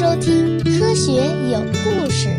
[0.00, 1.12] 收听《科学
[1.50, 2.30] 有故事》。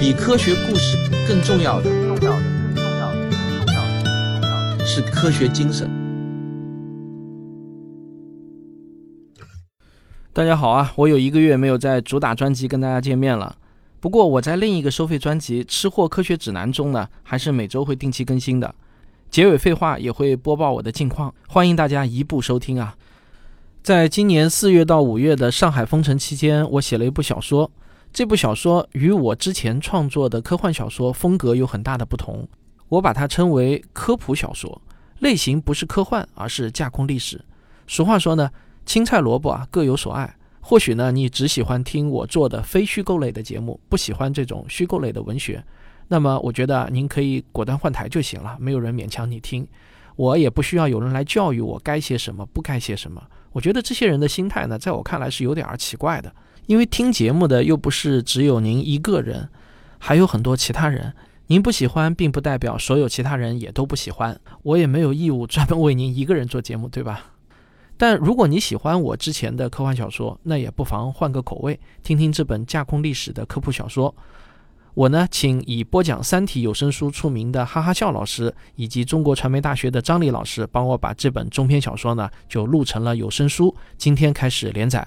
[0.00, 0.96] 比科学故事
[1.28, 2.42] 更重要的，重要的，
[2.74, 5.88] 更重要的，更重要的，是科学精神。
[10.32, 10.92] 大家好啊！
[10.96, 13.56] 我有一个月没有在主打专辑跟大家见面了。
[14.00, 18.74] 不过我在另一个收费专辑《吃货科学指南》中呢，还是每周会定期更新的。
[19.30, 22.96] 结尾废话也会播报我的近况，欢迎大家一步收听啊！
[23.82, 27.70] 在今年四月到五月的上海封城期间，我写了一部小说。
[28.12, 32.46] 这部小说与我之前创作的科幻小说风格有很大的不同，
[32.90, 34.82] 我把它称为科普小说，
[35.20, 37.42] 类型不是科幻，而是架空历史。
[37.86, 38.50] 俗话说呢，
[38.84, 40.36] 青菜萝卜啊各有所爱。
[40.60, 45.64] 或许呢，你只喜欢听我做的非虚构类的节目，不喜欢这种虚构类的文学。
[46.06, 49.66] 那么我觉得您可以果断换台就行了，没有人勉强你听，
[50.16, 53.22] 我也不需要有人来教育我该写什么，不该写什么。
[53.52, 56.32] 我觉得这些人的心态呢，在我看来是有点儿奇怪的，
[56.66, 59.48] 因为听节目的又不是只有您一个人，
[59.98, 61.12] 还有很多其他人。
[61.48, 64.40] 您不喜欢，并不代表所有其他人也都不喜欢。
[64.62, 67.32] 我也没有义务专门为您一个人做节目，对吧？
[67.96, 74.14] 但如果你喜欢我之前的科幻小说，那也不妨换个口味，听听这本架空历史的科普小说。
[74.94, 83.76] 我呢，请以播讲《三体》有声书出名的哈哈笑老师，以及中国传媒大学的张丽老师，帮我把这本中篇小说呢，就录成了有声书。
[83.96, 85.06] 今天开始连载。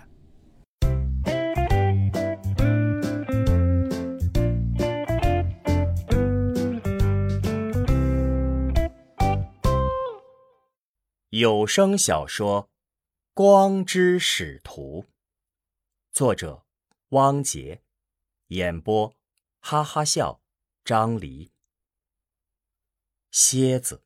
[11.29, 12.63] 有声小说
[13.33, 15.05] 《光之使徒》，
[16.13, 16.63] 作者
[17.09, 17.81] 汪杰，
[18.47, 19.13] 演播。
[19.65, 20.41] 哈哈笑，
[20.83, 21.53] 张黎。
[23.31, 24.03] 蝎子。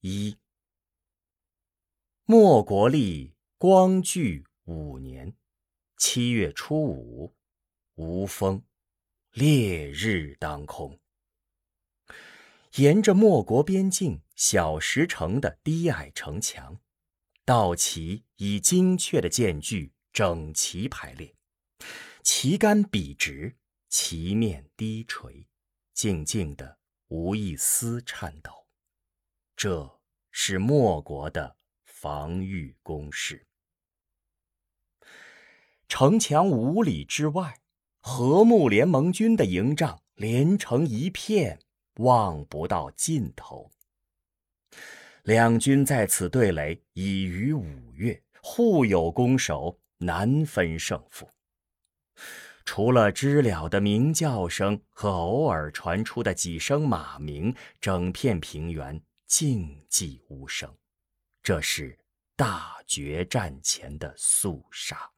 [0.00, 0.36] 一。
[2.24, 5.36] 莫国历光绪五年
[5.96, 7.36] 七月初五，
[7.94, 8.64] 无风，
[9.30, 10.98] 烈日当空。
[12.72, 16.80] 沿着莫国边境小石城的低矮城墙，
[17.44, 21.36] 道旗以精确的间距整齐排列，
[22.24, 23.56] 旗杆笔直。
[23.92, 25.46] 旗面低垂，
[25.92, 28.50] 静静的，无一丝颤抖。
[29.54, 33.46] 这是莫国的防御工事。
[35.88, 37.60] 城墙五里之外，
[38.00, 41.60] 和睦联盟军的营帐连成一片，
[41.96, 43.70] 望不到尽头。
[45.24, 51.28] 两军在此对垒已逾五月，互有攻守，难分胜负。
[52.74, 60.74] 除了知了的鸣叫声和偶尔传出的几声马鸣，整片平原静寂无声。
[61.42, 61.98] 这是
[62.34, 65.10] 大决战前的肃杀。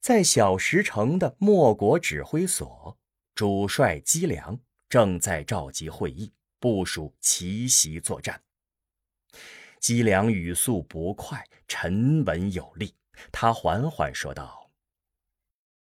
[0.00, 2.98] 在小石城的莫国指挥所，
[3.36, 4.58] 主帅姬良
[4.88, 8.42] 正在召集会议，部署奇袭作战。
[9.78, 12.92] 姬良语速不快，沉稳有力。
[13.30, 14.59] 他缓缓说道。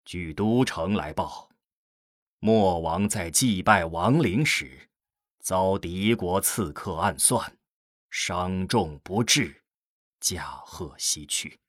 [0.10, 1.52] 据都城来报，
[2.40, 4.90] 莫王在祭拜亡灵时，
[5.38, 7.56] 遭敌国刺客暗算，
[8.10, 9.62] 伤重不治，
[10.20, 11.60] 驾鹤西去。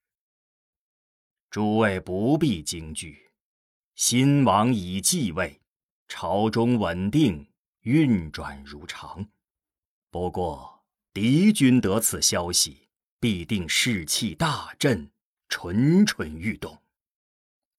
[1.51, 3.31] 诸位不必惊惧，
[3.95, 5.61] 新王已继位，
[6.09, 7.47] 朝中稳定，
[7.83, 9.29] 运转如常。
[10.11, 15.11] 不过敌军得此消息，必定士气大振，
[15.51, 16.83] 蠢蠢欲动。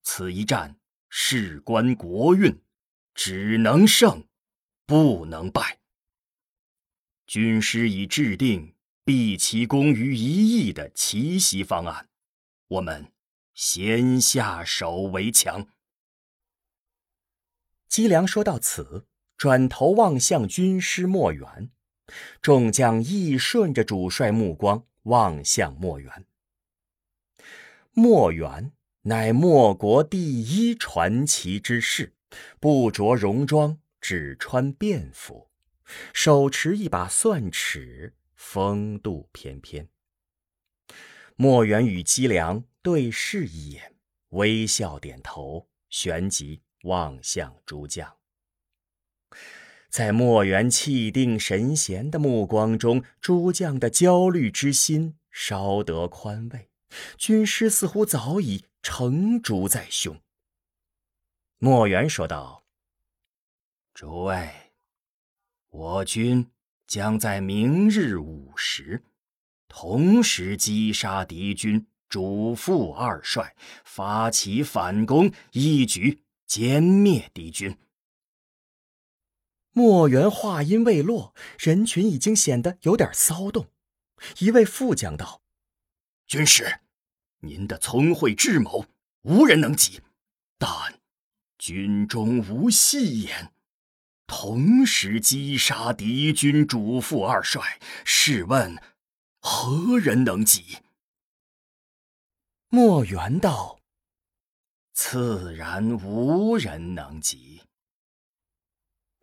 [0.02, 0.76] 此一战
[1.08, 2.60] 事关国运，
[3.14, 4.26] 只能胜，
[4.84, 5.78] 不能败。
[7.26, 8.74] 军师已制定
[9.04, 12.08] 毕其功于一役的奇袭方案，
[12.68, 13.12] 我们
[13.54, 15.68] 先下手为强。
[17.88, 21.70] 姬良说到此，转头望向军师莫元，
[22.40, 26.26] 众将亦顺着主帅目光望向莫元。
[27.92, 28.72] 莫元。
[29.04, 32.14] 乃莫国第一传奇之士，
[32.60, 35.48] 不着戎装，只穿便服，
[36.12, 39.88] 手持一把算尺，风度翩翩。
[41.34, 43.96] 莫元与姬良对视一眼，
[44.28, 48.18] 微笑点头，旋即望向诸将。
[49.90, 56.70] 在莫元气定神闲的目光中，诸将的焦虑之心稍得宽慰。
[57.16, 58.66] 军师似乎早已。
[58.82, 60.20] 成竹在胸。
[61.58, 62.64] 莫元说道
[63.94, 64.72] ：“诸位，
[65.68, 66.50] 我军
[66.86, 69.04] 将在明日午时
[69.68, 77.78] 同时击杀敌军主副二帅，发起反攻，一举歼灭敌军。
[79.70, 83.68] 莫元话音未落，人群已经显得有点骚动。
[84.40, 85.40] 一位副将道
[86.26, 86.80] ：“军师，
[87.44, 88.86] 您的聪慧智谋，
[89.22, 90.00] 无人能及。
[90.58, 90.70] 但
[91.58, 93.52] 军中无戏言，
[94.26, 98.80] 同时击杀敌军主副二帅，试问
[99.40, 100.78] 何人能及？”
[102.70, 103.80] 莫元道
[104.94, 107.62] ：“自然无人能及。”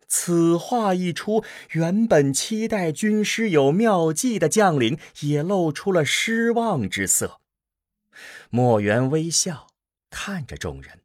[0.06, 7.39] 此话一出，原本期待军师有妙计的将领也露出了失望之色。
[8.50, 9.68] 莫元微笑
[10.10, 11.02] 看着众人，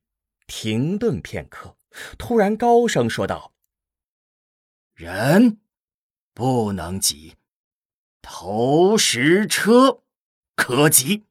[0.47, 1.77] 停顿片刻，
[2.17, 3.53] 突然高声说道
[4.93, 5.61] ：“人
[6.33, 7.35] 不能急，
[8.21, 10.03] 投石车
[10.55, 11.23] 可急。”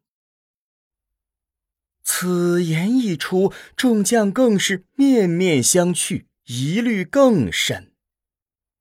[2.03, 6.27] 此言一出，众将更是面面相觑。
[6.47, 7.95] 疑虑更甚，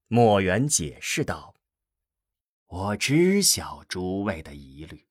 [0.08, 1.56] 莫元解释道
[2.68, 5.08] ：“我知晓诸位的疑虑，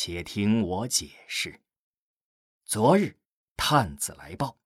[0.00, 1.60] 且听我解释。
[2.64, 3.16] 昨日
[3.56, 4.56] 探子来报，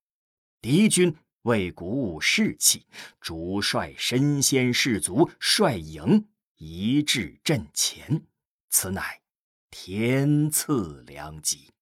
[0.61, 2.87] 敌军为鼓舞士气，
[3.19, 8.27] 主帅身先士卒，率营移至阵前，
[8.69, 9.23] 此乃
[9.71, 11.73] 天赐良机。”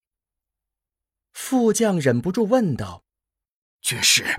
[1.35, 3.05] 副将忍不住问道
[3.82, 4.38] ：“军师。”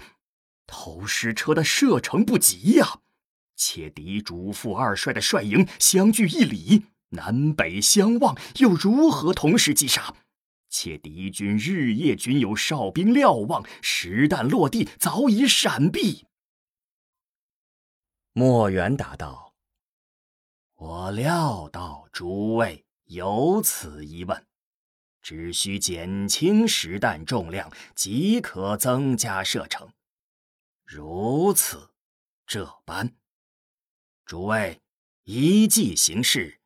[0.66, 3.02] 投石车的射程不及呀，
[3.58, 10.14] 且敌主副二帅的帅营相距一里，南北相望，又如何同时击杀？
[10.70, 16.26] 且敌军日夜均有哨兵瞭望，实弹落地早已闪避。
[18.32, 19.54] 莫元答道
[20.76, 24.48] ：“我料到诸位有此疑问，
[25.22, 29.92] 只需减轻实弹重量，即可增加射程。”
[30.88, 31.90] 如此，
[32.48, 33.14] 这般，
[34.26, 34.80] 诸位
[35.24, 36.61] 依计行事，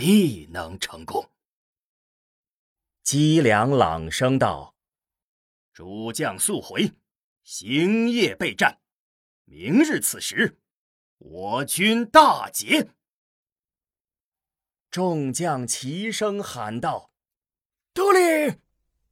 [0.00, 1.30] 必能成功。
[3.02, 4.74] 姬良朗声道
[5.74, 6.94] ：“诸将速回，
[7.42, 8.80] 星夜备战。
[9.44, 10.58] 明日此时，
[11.18, 12.94] 我军大捷。”
[14.90, 17.12] 众将齐声喊道
[17.92, 18.58] ：“得令！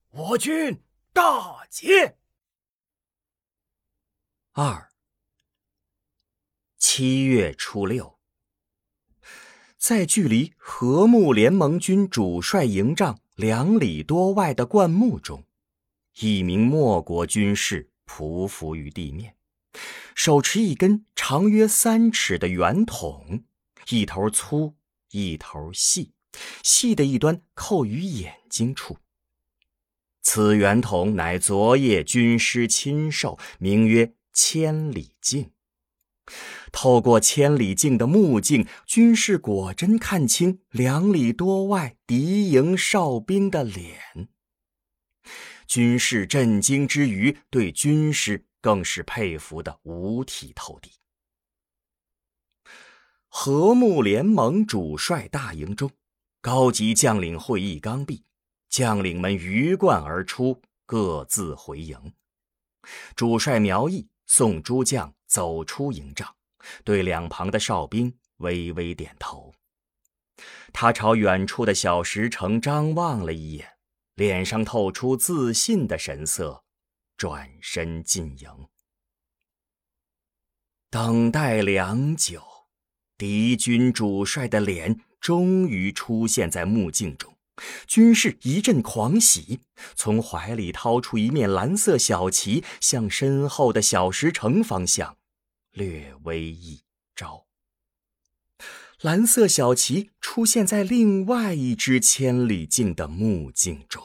[0.08, 0.82] 我军
[1.12, 2.16] 大捷！”
[4.56, 4.90] 二
[6.78, 8.17] 七月初六，
[9.78, 15.44] 在距离和睦联盟军主帅营帐两里多外的灌木中，
[16.20, 19.34] 一名莫国军士匍匐于地面，
[20.14, 23.44] 手持一根长约三尺的圆筒，
[23.88, 24.74] 一头粗，
[25.12, 26.12] 一头细，
[26.62, 28.98] 细的一端扣于眼睛处。
[30.20, 34.12] 此圆筒乃昨夜军师亲授，名曰。
[34.40, 35.50] 千里镜，
[36.72, 44.28] 透过千里镜的目镜，军士果真看清两里多外敌营哨兵的脸。
[45.66, 50.90] 军士震惊之余，对军师更是佩服的五体投地。
[53.28, 55.90] 和睦联盟主帅大营中，
[56.40, 58.24] 高级将领会议刚毕，
[58.68, 62.12] 将领们鱼贯而出，各自回营。
[63.14, 64.08] 主帅苗毅。
[64.30, 66.34] 宋诸将走出营帐，
[66.82, 69.54] 对两旁的哨兵微微点头。
[70.72, 73.74] 他朝远处的小石城张望了一眼，
[74.16, 76.64] 脸上透出自信的神色，
[77.16, 78.50] 转身进营。
[80.90, 82.42] 等待良久，
[83.16, 87.32] 敌军主帅的脸终于出现在目镜中。
[87.86, 89.60] 军士一阵狂喜，
[89.94, 95.16] 从怀里掏出一面蓝色小旗，向身后的小石城方向
[95.78, 96.82] 略微一
[97.14, 97.46] 招。
[99.00, 104.04] 蓝色小旗出现在另外一只千里镜的目镜中。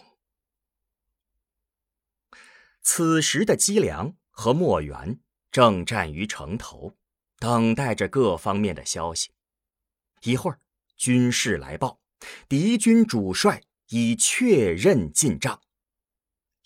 [2.83, 6.95] 此时的姬良和莫元正站于城头，
[7.39, 9.31] 等待着各方面的消息。
[10.21, 10.59] 一会儿，
[10.95, 11.99] 军士来报。
[12.47, 15.59] 敌军主帅已确认进帐。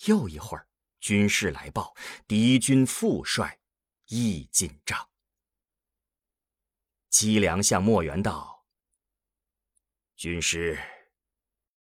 [0.08, 0.68] 又一会儿，
[1.00, 1.96] 军士来报，
[2.28, 3.60] 敌军副帅
[4.08, 5.10] 亦进帐。
[7.10, 8.66] 姬良向莫元道
[10.16, 10.78] ：“军师，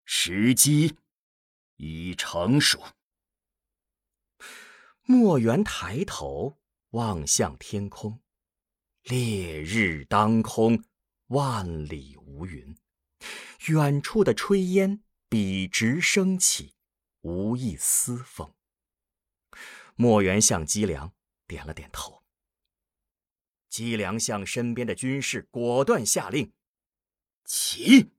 [0.05, 0.97] 时机
[1.77, 2.83] 已成熟。”
[5.03, 6.59] 莫元抬头
[6.91, 8.21] 望向天空，
[9.03, 10.85] 烈日当空，
[11.29, 12.77] 万里无云。
[13.69, 16.75] 远处的炊烟笔直升起，
[17.21, 18.55] 无一丝风。
[19.95, 21.15] 莫元向姬良
[21.47, 22.23] 点了点头。
[23.69, 26.53] 姬良向身边的军士果断下令
[27.45, 28.13] ：“起！”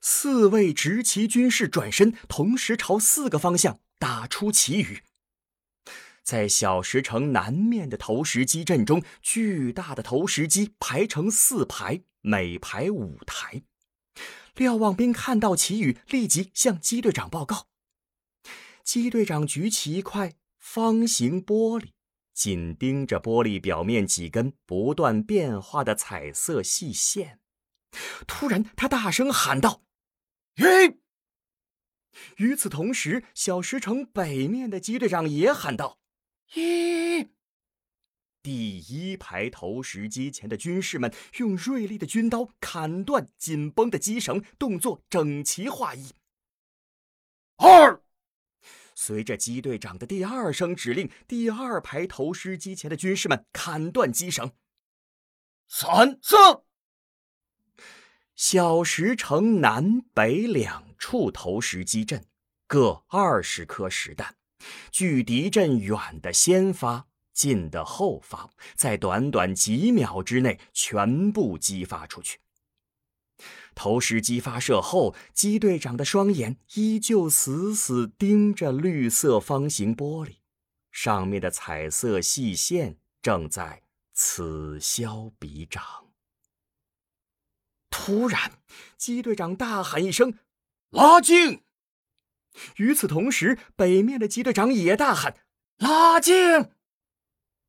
[0.00, 5.02] 四位执旗军士转身，同时朝四个方向打出旗语。
[6.22, 13.62] 在小石城南面的投石机阵中，巨大的投石机排成四排，每排五台。
[14.54, 17.68] 瞭望兵看到旗语，立即向姬队长报告。
[18.82, 20.34] 姬队长举起一块
[20.68, 21.92] 方形玻璃，
[22.34, 27.38] 紧盯着玻璃表面几根不断变化的彩色细线。
[28.26, 29.84] 突然，他大声喊道
[30.58, 30.98] ：“吁！”
[32.38, 36.00] 与此同时，小石城北面的机队长也喊道。
[36.54, 37.28] 一，
[38.42, 46.12] 第一排投石机前的军士们用锐利的军刀砍断紧绷的机绳，动作整齐划一。
[47.56, 47.95] 二，
[48.96, 54.50] 随着机队长的第二声指令，第二排投石机前的军士们砍断机绳。
[55.68, 56.34] 三四，
[58.34, 62.24] 小石城南北两处投石机阵
[62.66, 64.34] 各二十颗石弹。
[64.90, 72.38] 距敌阵远的先发，近的后发，在短短几秒之内全部激发出去。
[73.76, 80.38] 投石机发射后，机队长的双眼依旧死死盯着绿色方形玻璃，
[80.90, 83.82] 上面的彩色细线正在
[84.14, 85.84] 此消彼长。
[87.90, 88.52] 突然，
[88.96, 90.38] 机队长大喊一声
[90.90, 91.62] ：“拉镜！”
[92.76, 95.36] 与此同时，北面的机队长也大喊
[95.76, 96.70] ：“拉镜！”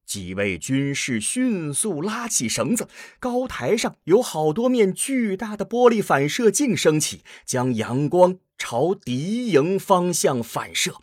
[0.07, 2.87] 几位军士迅速拉起绳子，
[3.19, 11.01] 高台上有好多面巨大的玻璃反射镜升起，将阳光朝敌营方向反射。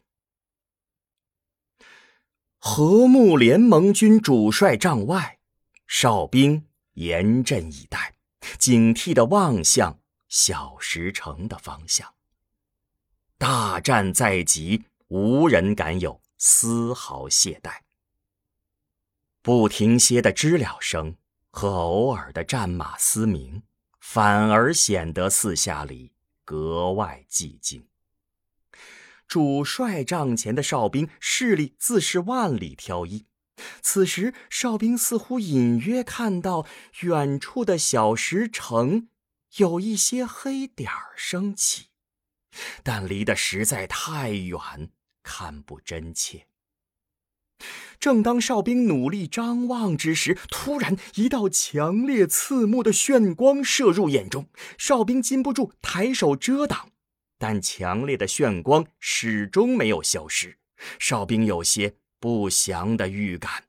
[2.58, 5.38] 和睦联盟军主帅帐外，
[5.86, 8.14] 哨兵严阵以待，
[8.58, 12.14] 警惕地望向小石城的方向。
[13.36, 17.80] 大战在即，无人敢有丝毫懈怠。
[19.44, 21.16] 不停歇的知了声
[21.50, 23.62] 和偶尔的战马嘶鸣，
[24.00, 26.14] 反而显得四下里
[26.46, 27.86] 格外寂静。
[29.28, 33.26] 主帅帐前的哨兵视力自是万里挑一，
[33.82, 36.66] 此时哨兵似乎隐约看到
[37.00, 39.10] 远处的小石城
[39.56, 41.88] 有一些黑点儿升起。
[42.82, 44.58] 但离得实在太远，
[45.22, 46.46] 看不真切。
[48.00, 56.90] 正当哨兵努力张望之时，突然一道强烈刺目的炫光射入眼中，哨兵禁不住抬手遮挡，
[57.38, 60.58] 但强烈的炫光始终没有消失。
[60.98, 63.64] 哨兵有些不祥的预感。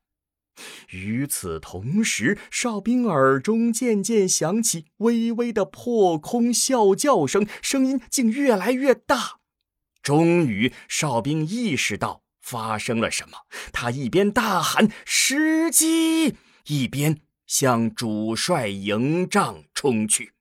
[0.92, 9.40] 与此同时，哨兵耳中渐渐响起微微的破空啸叫声，声音竟越来越大。
[10.02, 16.38] 终于，哨兵意识到发生了什么，他一边大喊“时机”，
[16.68, 20.34] 一边向主帅营帐冲去。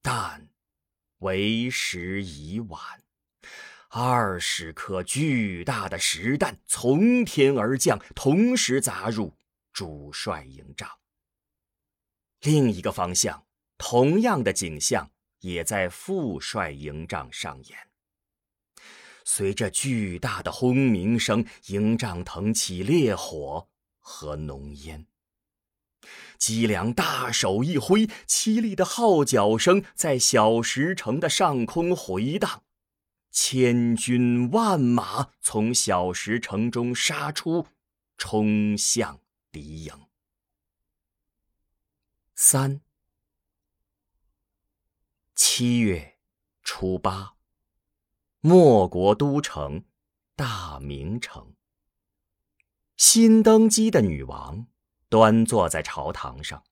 [0.00, 0.48] 但
[1.18, 2.80] 为时已晚。
[3.90, 9.36] 二十颗巨大的石弹从天而降，同时砸入
[9.74, 10.88] 主帅营帐。
[12.40, 15.10] 另一个方向，同样的景象
[15.40, 17.91] 也在副帅营帐上演。
[19.24, 25.06] 随着巨大的轰鸣声，营帐腾起烈火和浓烟。
[26.38, 32.64] 姬良大手一挥，凄厉的号角声在小石城的上空回荡。
[33.30, 37.66] 千军万马从小石城中杀出，
[38.18, 40.06] 冲向敌营。
[42.34, 42.80] 三
[45.34, 46.18] 七月
[46.62, 47.36] 初八，
[48.44, 49.84] 莫国都城
[50.34, 51.54] 大明城。
[52.96, 54.66] 新登基的女王
[55.08, 56.64] 端坐在朝堂上，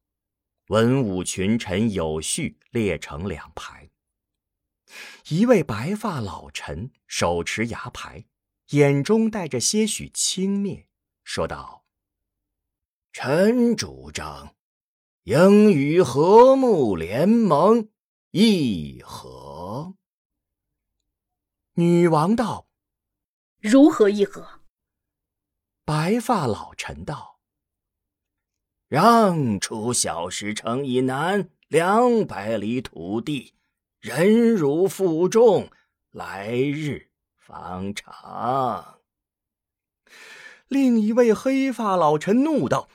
[0.66, 3.88] 文武群臣有序列成两排。
[5.28, 8.24] 一位白发老臣手持牙牌，
[8.70, 10.86] 眼中带着些许轻蔑，
[11.22, 11.84] 说道
[13.14, 14.56] ：“臣主张，
[15.22, 17.90] 应与和睦联盟
[18.32, 19.94] 议和。”
[21.80, 22.66] 女王道
[23.58, 24.60] ：“如何议和？”
[25.86, 27.40] 白发老臣道
[28.86, 33.54] ：“让出小石城以南两百里土地，
[33.98, 35.70] 忍辱负重，
[36.10, 37.08] 来日
[37.38, 38.98] 方长。”
[40.68, 42.90] 另一位黑发老臣怒道：“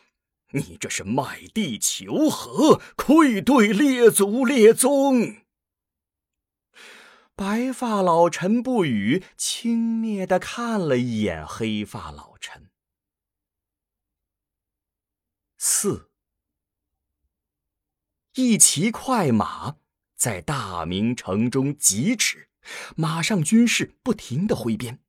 [0.53, 5.37] 你这是卖地求和，愧对列祖列宗！”
[7.37, 12.71] 白发老臣不语，轻蔑的看了一眼黑发老臣。
[15.57, 16.11] 四，
[18.35, 19.75] 一骑快马
[20.15, 22.49] 在大明城中疾驰，
[22.95, 25.01] 马上军士不停的挥鞭。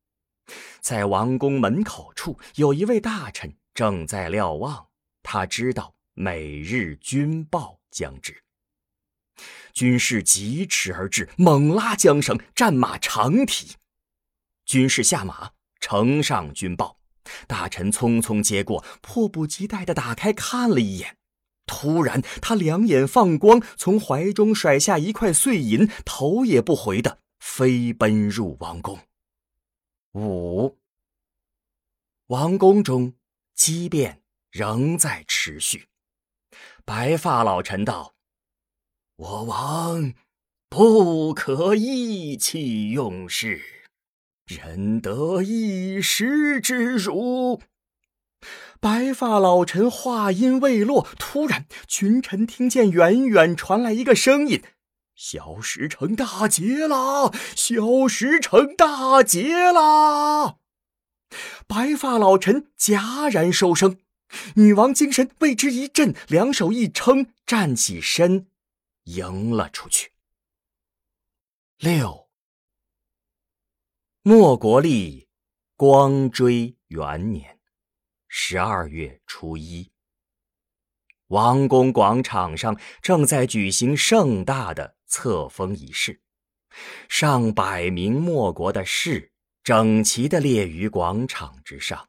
[0.80, 4.88] 在王宫门口处，有一位大臣正在瞭望。
[5.22, 8.42] 他知道每日军报将至，
[9.72, 13.76] 军士疾驰而至，猛拉缰绳，战马长蹄。
[14.64, 16.98] 军士下马，呈上军报。
[17.46, 21.18] 大臣匆匆接过，迫不及待地打开看了一眼。
[21.66, 29.00] 突然，他两眼放光，从怀中甩下一块碎银，头也不回地飞奔入王宫。
[30.12, 30.78] 五，
[32.28, 33.14] 王宫中
[33.54, 35.88] 激变仍在持续。
[36.84, 38.14] 白发老臣道
[39.16, 40.12] ：“我王
[40.68, 43.62] 不可意气用事，
[44.46, 47.62] 忍得一时之辱。”
[48.78, 54.62] 白发老臣话音未落，突然群臣听见远远传来一个声音。
[55.14, 57.32] 小石城大捷啦！
[57.56, 60.56] 小石城大捷啦！
[61.66, 63.96] 白发老臣戛然收声，
[64.56, 68.46] 女王精神为之一振，两手一撑，站起身，
[69.06, 70.12] 迎了出去。
[71.78, 72.28] 六，
[74.22, 75.28] 莫国立
[75.74, 77.58] 光追元年
[78.28, 79.90] 十二月初一，
[81.26, 84.94] 王宫广场上正在举行盛大的。
[85.08, 86.20] 册封仪式，
[87.08, 92.08] 上百名莫国的士整齐的列于广场之上，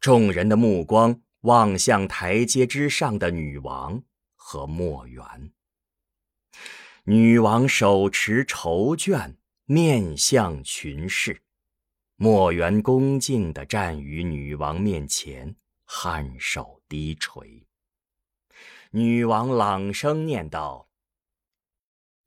[0.00, 4.02] 众人的目光望向台阶之上的女王
[4.34, 5.52] 和莫元。
[7.08, 11.40] 女王手持绸绢，面向群士，
[12.16, 15.54] 墨元恭敬地站于女王面前，
[15.86, 17.64] 颔首低垂。
[18.90, 20.88] 女王朗声念道。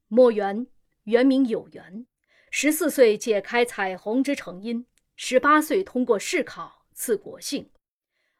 [0.07, 0.67] 墨元，
[1.03, 2.07] 原名有元，
[2.49, 4.85] 十四岁解开彩虹之成因，
[5.17, 7.69] 十八岁通过试考赐国姓，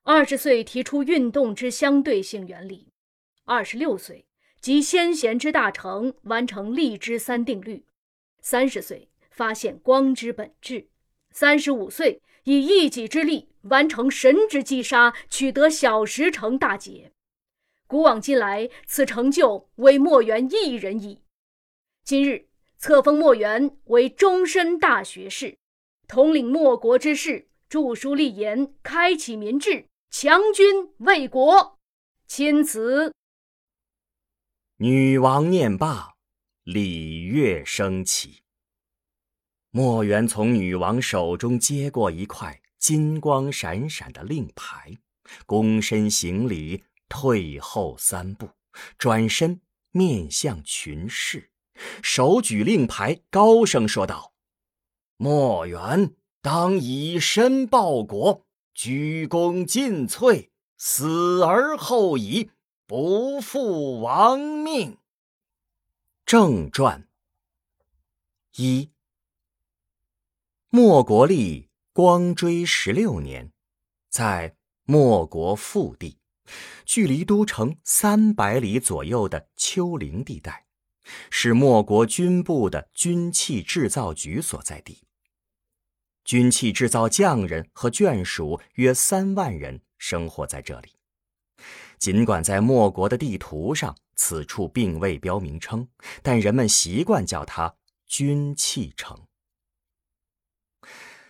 [0.04, 2.94] 二十岁提出运动之相对性原理，
[3.44, 4.26] 二十六岁
[4.62, 7.86] 集先贤之大成，完成力之三定律，
[8.42, 10.90] 三十岁发现光之本质，
[11.32, 17.14] 三十五岁以一己之力完成神之击杀，取得小石成大捷。
[17.88, 21.22] 古往今来，此成就为莫元一人矣。
[22.04, 25.58] 今日册封莫元为终身大学士，
[26.06, 31.78] 统领莫国之事，著书立言，开启民智，强军卫国。
[32.28, 33.14] 钦此。
[34.82, 36.16] 女王念罢，
[36.64, 38.44] 礼乐升起。
[39.72, 44.98] 莫元从女王手中接过一块金光闪闪的令牌，
[45.46, 48.52] 躬身行礼，退后三步，
[48.98, 49.60] 转身
[49.92, 51.52] 面向群士。
[52.02, 54.32] 手举令牌，高声说道
[55.20, 62.52] ：“莫元当以身报国，鞠躬尽瘁，死而后已，
[62.90, 64.98] 不负亡命。”
[66.26, 67.08] 正传
[68.56, 68.90] 一，
[70.70, 73.52] 莫国立光追十六年，
[74.10, 76.18] 在莫国腹地，
[76.84, 80.66] 距离都城三百里左右的丘陵地带。
[81.30, 85.04] 是莫国军部的军器制造局所在地。
[86.24, 90.99] 军器制造匠人和眷属约三万人生活在这里。
[92.00, 95.88] 尽管在莫国的地图上，此处并未标名称，
[96.24, 97.76] 但人们习惯叫它
[98.08, 99.26] 军器城。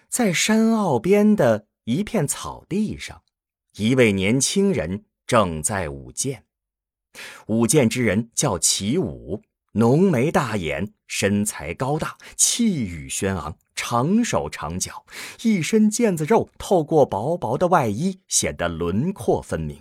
[0.08, 3.24] 在山坳边的一片草地上，
[3.76, 6.46] 一位年轻人正在舞剑。
[7.48, 9.42] 舞剑之人叫齐武。
[9.74, 15.06] 浓眉大眼，身材高大，气宇轩昂，长手长脚，
[15.44, 19.80] 一身腱子肉透过薄薄的外衣，显得轮廓分明。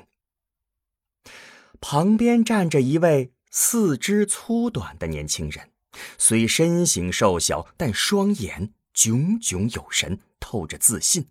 [1.81, 5.71] 旁边站着一位四肢粗短的年轻人，
[6.19, 11.29] 虽身形瘦小，但双眼炯炯有神，透着自信。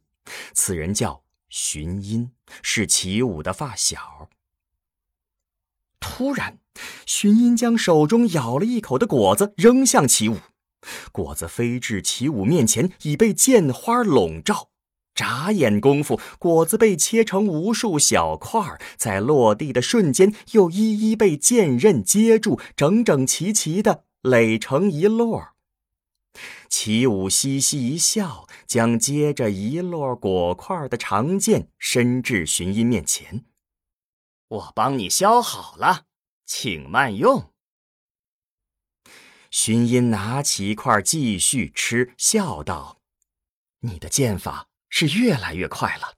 [0.54, 2.32] 此人叫荀音，
[2.62, 4.30] 是齐武的发小。
[6.00, 6.60] 突然，
[7.06, 10.38] 荀音将手中咬了一口的果子扔向齐武，
[11.12, 14.70] 果子飞至齐武面前，已被剑花笼罩。
[15.18, 25.56] 眨眼功夫，果子被切成无数小块儿，在落地的瞬间，又一一被剑刃接住，整整齐齐的垒成一摞。
[26.70, 33.44] 齐武嘻嘻一笑，将接着一摞果块的长剑伸至荀音面前
[34.48, 36.04] ：“我帮你削好了，
[36.46, 37.52] 请慢用。”
[39.50, 43.00] 荀音拿起一块继续吃，笑道
[43.82, 46.16] ：“你的剑法。”是越来越快了，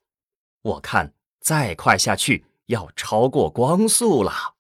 [0.62, 4.56] 我看再快下去要超过光速了。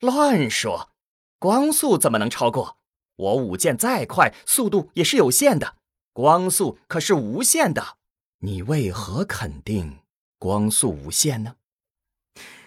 [0.00, 0.90] 乱说，
[1.38, 2.78] 光速怎么能超过？
[3.16, 5.76] 我舞剑再快，速度也是有限的，
[6.12, 7.98] 光速可是无限的。
[8.40, 9.98] 你为何肯定
[10.38, 11.56] 光速无限呢？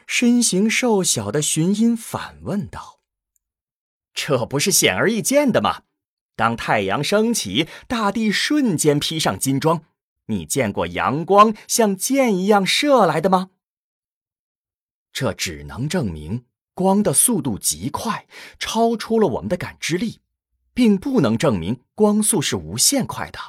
[0.06, 3.00] 身形瘦小的寻音反问道
[4.13, 5.84] ：“这不是显而易见的吗？
[6.36, 9.86] 当太阳升起，大地瞬间披上金装。”
[10.32, 13.52] 你见过阳光像箭一样射来的吗？
[15.13, 18.26] 这只能证明光的速度极快，
[18.58, 20.22] 超出了我们的感知力，
[20.74, 23.39] 并不能证明光速是无限快的。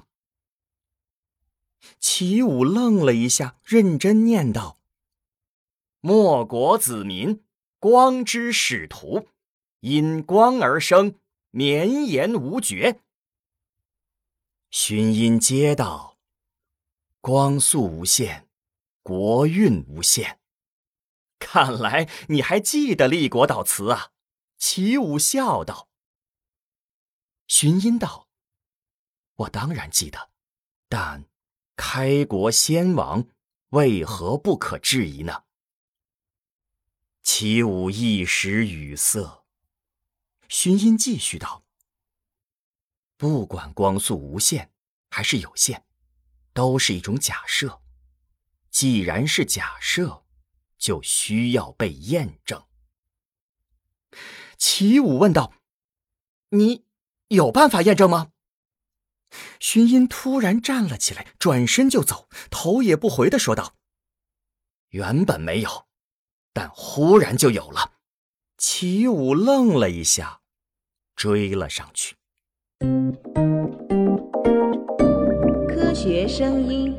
[1.99, 4.79] 齐武愣了一下，认真念道
[6.01, 7.43] ：“莫国子民，
[7.79, 9.29] 光之使徒，
[9.81, 11.15] 因光而生，
[11.51, 13.01] 绵延无绝。”
[14.71, 16.12] 寻音接道。
[17.23, 18.49] 光速无限，
[19.05, 20.41] 国运无限。
[21.39, 24.11] 看来你还记得立国祷词啊？
[24.59, 25.89] 齐武笑道。
[27.47, 28.29] 荀音道
[29.37, 30.31] ：“我当然记得，
[30.89, 31.25] 但
[31.77, 33.29] 开国先王
[33.69, 35.45] 为何不可质疑呢？”
[37.23, 39.45] 齐武一时语塞。
[40.49, 41.63] 荀音继续道
[43.17, 44.73] ：“不管光速无限
[45.09, 45.87] 还是有限。”
[46.53, 47.83] 都是一种假设，
[48.71, 50.25] 既然是假设，
[50.79, 52.65] 就需要被验证。
[54.59, 55.55] 齐武问道
[56.51, 56.85] ：“你
[57.29, 58.33] 有办法验证吗？”
[59.59, 63.77] 寻音突然站了起来，转身就走，头也不回的说道
[64.91, 65.87] ：“原本没有，
[66.53, 67.95] 但忽然就有了。”
[68.59, 70.43] 齐武愣了一下，
[71.17, 72.17] 追了上去。
[76.03, 76.93] 学声音。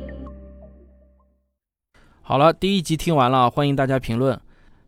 [2.22, 4.40] 好了，第一集听完了，欢迎大家评论。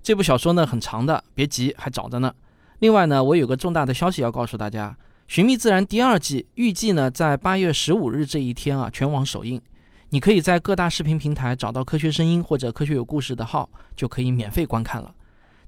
[0.02, 2.32] 这部小说呢很长的，别急，还早着呢。
[2.78, 4.96] 另外呢，我有个重大的消息要告诉大家，
[5.28, 9.60] 《寻觅自然》第二季预计呢在八月十五日这一天啊全网首映。
[10.08, 15.14] 你可以在各大视频平台找到《科学声音》或者《科学有故事》的号，就可以免费观看了。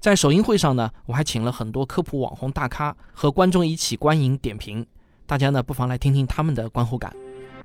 [0.00, 4.87] 在首映会上呢，我还请了很多科普网红大咖和观众一起观影点评，
[5.26, 7.14] 大家呢不妨来听听他们的观后感。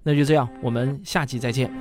[0.03, 1.71] 那就这样，我们下期再见。